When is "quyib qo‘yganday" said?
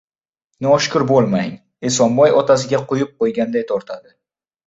2.93-3.67